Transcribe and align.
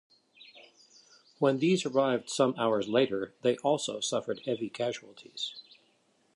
When 1.37 1.59
these 1.59 1.85
arrived 1.85 2.27
some 2.27 2.55
hours 2.57 2.87
later 2.87 3.35
they 3.43 3.57
also 3.57 3.99
suffered 3.99 4.41
heavy 4.47 4.67
casualties. 4.67 5.53